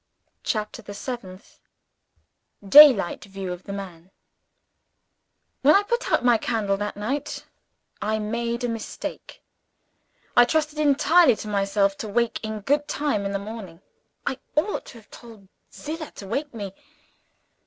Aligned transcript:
CHAPTER 0.43 0.81
THE 0.81 0.95
SEVENTH 0.95 1.59
Daylight 2.67 3.25
View 3.25 3.53
of 3.53 3.65
the 3.65 3.71
Man 3.71 4.09
WHEN 5.61 5.75
I 5.75 5.83
put 5.83 6.11
out 6.11 6.25
my 6.25 6.39
candle 6.39 6.75
that 6.77 6.97
night, 6.97 7.45
I 8.01 8.17
made 8.17 8.63
a 8.63 8.67
mistake 8.67 9.43
I 10.35 10.43
trusted 10.45 10.79
entirely 10.79 11.35
to 11.35 11.47
myself 11.47 11.99
to 11.99 12.07
wake 12.07 12.39
in 12.41 12.61
good 12.61 12.87
time 12.87 13.27
in 13.27 13.31
the 13.31 13.37
morning. 13.37 13.79
I 14.25 14.39
ought 14.55 14.85
to 14.85 14.97
have 14.97 15.11
told 15.11 15.47
Zillah 15.71 16.09
to 16.15 16.27
call 16.27 16.45
me. 16.51 16.73